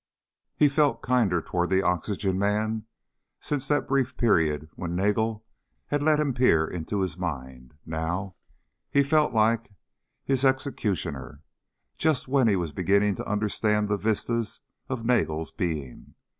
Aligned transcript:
He 0.55 0.65
had 0.65 0.71
felt 0.73 1.03
kinder 1.03 1.43
toward 1.43 1.69
the 1.69 1.83
oxygen 1.83 2.39
man 2.39 2.85
since 3.39 3.67
that 3.67 3.87
brief 3.87 4.17
period 4.17 4.67
when 4.73 4.95
Nagel 4.95 5.45
had 5.89 6.01
let 6.01 6.19
him 6.19 6.33
peer 6.33 6.65
into 6.65 7.01
his 7.01 7.19
mind. 7.19 7.75
Now... 7.85 7.99
now 8.07 8.35
he 8.89 9.03
felt 9.03 9.31
like 9.31 9.69
his 10.23 10.43
executioner. 10.43 11.43
Just 11.99 12.27
when 12.27 12.47
he 12.47 12.55
was 12.55 12.71
beginning 12.71 13.13
to 13.17 13.29
understand 13.29 13.89
the 13.89 13.97
vistas 13.97 14.61
of 14.89 15.05
Nagel's 15.05 15.51
being. 15.51 16.15